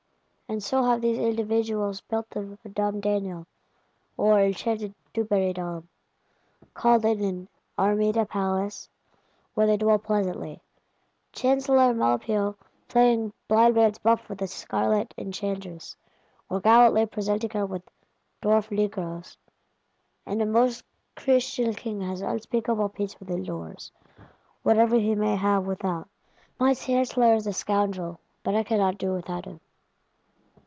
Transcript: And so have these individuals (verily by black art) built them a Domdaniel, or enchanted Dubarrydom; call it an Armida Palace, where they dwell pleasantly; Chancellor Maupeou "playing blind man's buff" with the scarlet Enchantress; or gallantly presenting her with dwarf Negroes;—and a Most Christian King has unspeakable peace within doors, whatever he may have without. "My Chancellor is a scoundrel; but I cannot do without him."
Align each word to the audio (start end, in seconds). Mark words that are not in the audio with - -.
And 0.51 0.61
so 0.61 0.83
have 0.83 0.99
these 0.99 1.17
individuals 1.17 2.03
(verily 2.09 2.25
by 2.29 2.31
black 2.33 2.35
art) 2.35 2.73
built 2.73 2.73
them 2.73 2.95
a 2.99 2.99
Domdaniel, 2.99 3.45
or 4.17 4.41
enchanted 4.41 4.93
Dubarrydom; 5.13 5.85
call 6.73 7.05
it 7.05 7.19
an 7.21 7.47
Armida 7.79 8.25
Palace, 8.25 8.89
where 9.53 9.65
they 9.65 9.77
dwell 9.77 9.97
pleasantly; 9.97 10.61
Chancellor 11.31 11.93
Maupeou 11.93 12.55
"playing 12.89 13.31
blind 13.47 13.75
man's 13.75 13.97
buff" 13.99 14.27
with 14.27 14.39
the 14.39 14.47
scarlet 14.47 15.13
Enchantress; 15.17 15.95
or 16.49 16.59
gallantly 16.59 17.05
presenting 17.05 17.51
her 17.51 17.65
with 17.65 17.83
dwarf 18.41 18.69
Negroes;—and 18.71 20.41
a 20.41 20.45
Most 20.45 20.83
Christian 21.15 21.73
King 21.73 22.01
has 22.01 22.19
unspeakable 22.19 22.89
peace 22.89 23.17
within 23.21 23.43
doors, 23.43 23.93
whatever 24.63 24.97
he 24.97 25.15
may 25.15 25.37
have 25.37 25.65
without. 25.65 26.09
"My 26.59 26.73
Chancellor 26.73 27.35
is 27.35 27.47
a 27.47 27.53
scoundrel; 27.53 28.19
but 28.43 28.53
I 28.53 28.63
cannot 28.63 28.97
do 28.97 29.13
without 29.13 29.45
him." 29.45 29.61